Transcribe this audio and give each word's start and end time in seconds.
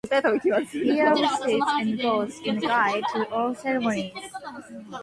Fear 0.09 0.17
of 0.25 0.67
spirits 0.67 0.73
and 1.77 1.99
ghosts 2.01 2.35
is 2.43 2.55
the 2.55 2.61
guide 2.61 3.03
to 3.13 3.29
all 3.29 3.53
ceremonies. 3.53 4.11